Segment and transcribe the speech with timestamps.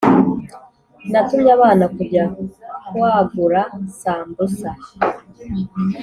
[1.11, 2.23] Natumye abana kujya
[2.87, 3.61] kuagura
[3.99, 4.69] sambusa